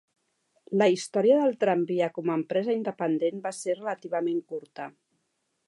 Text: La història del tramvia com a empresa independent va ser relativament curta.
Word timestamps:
La 0.81 0.85
història 0.93 1.35
del 1.41 1.53
tramvia 1.63 2.07
com 2.17 2.31
a 2.31 2.37
empresa 2.41 2.77
independent 2.79 3.45
va 3.47 3.55
ser 3.59 3.77
relativament 3.79 4.41
curta. 4.55 4.89